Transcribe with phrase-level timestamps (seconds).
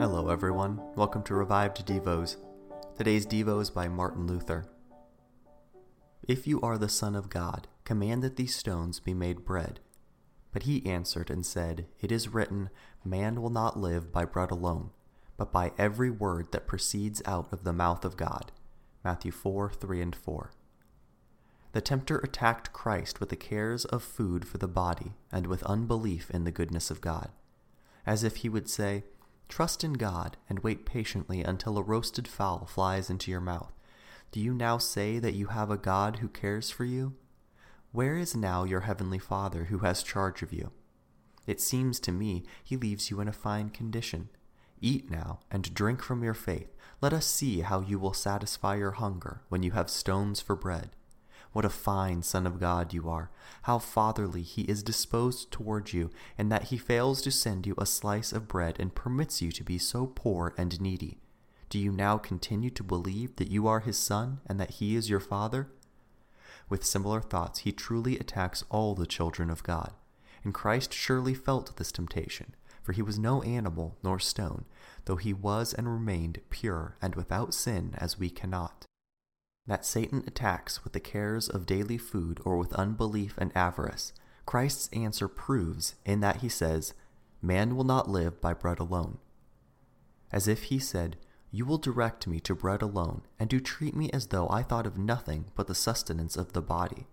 [0.00, 0.80] Hello, everyone.
[0.96, 2.38] Welcome to Revived Devos.
[2.96, 4.64] Today's Devo is by Martin Luther.
[6.26, 9.78] If you are the Son of God, command that these stones be made bread.
[10.52, 12.70] But he answered and said, It is written,
[13.04, 14.88] Man will not live by bread alone,
[15.36, 18.52] but by every word that proceeds out of the mouth of God.
[19.04, 20.50] Matthew 4 3 and 4.
[21.72, 26.30] The tempter attacked Christ with the cares of food for the body and with unbelief
[26.30, 27.28] in the goodness of God,
[28.06, 29.04] as if he would say,
[29.50, 33.72] Trust in God and wait patiently until a roasted fowl flies into your mouth.
[34.30, 37.14] Do you now say that you have a God who cares for you?
[37.90, 40.70] Where is now your heavenly Father who has charge of you?
[41.48, 44.28] It seems to me he leaves you in a fine condition.
[44.80, 46.72] Eat now and drink from your faith.
[47.00, 50.90] Let us see how you will satisfy your hunger when you have stones for bread.
[51.52, 53.30] What a fine Son of God you are!
[53.62, 57.86] How fatherly he is disposed toward you, in that he fails to send you a
[57.86, 61.18] slice of bread and permits you to be so poor and needy.
[61.68, 65.10] Do you now continue to believe that you are his son and that he is
[65.10, 65.68] your father?
[66.68, 69.92] With similar thoughts, he truly attacks all the children of God.
[70.44, 74.66] And Christ surely felt this temptation, for he was no animal nor stone,
[75.06, 78.86] though he was and remained pure and without sin as we cannot
[79.70, 84.12] that Satan attacks with the cares of daily food or with unbelief and avarice,
[84.44, 86.92] Christ's answer proves in that he says,
[87.40, 89.18] Man will not live by bread alone.
[90.32, 91.18] As if he said,
[91.52, 94.88] You will direct me to bread alone, and do treat me as though I thought
[94.88, 97.06] of nothing but the sustenance of the body.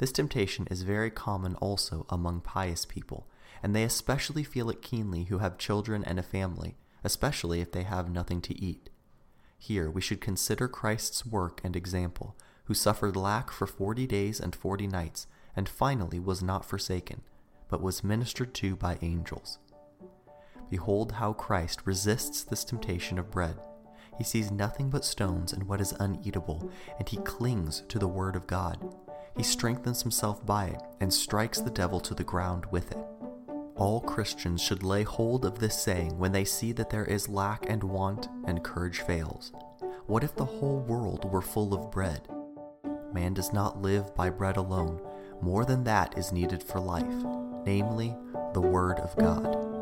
[0.00, 3.28] This temptation is very common also among pious people,
[3.62, 6.74] and they especially feel it keenly who have children and a family,
[7.04, 8.90] especially if they have nothing to eat.
[9.58, 14.54] Here we should consider Christ's work and example, who suffered lack for forty days and
[14.54, 17.22] forty nights, and finally was not forsaken,
[17.68, 19.58] but was ministered to by angels.
[20.68, 23.56] Behold how Christ resists this temptation of bread.
[24.18, 28.34] He sees nothing but stones and what is uneatable, and he clings to the word
[28.34, 28.94] of God.
[29.36, 32.98] He strengthens himself by it, and strikes the devil to the ground with it.
[33.76, 37.68] All Christians should lay hold of this saying when they see that there is lack
[37.68, 39.52] and want and courage fails.
[40.06, 42.26] What if the whole world were full of bread?
[43.12, 45.00] Man does not live by bread alone.
[45.42, 47.04] More than that is needed for life,
[47.66, 48.16] namely,
[48.54, 49.75] the Word of God.